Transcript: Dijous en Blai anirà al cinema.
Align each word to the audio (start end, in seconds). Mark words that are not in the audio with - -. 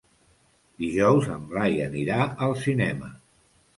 Dijous 0.83 1.29
en 1.35 1.45
Blai 1.53 1.77
anirà 1.91 2.17
al 2.47 2.57
cinema. 2.67 3.13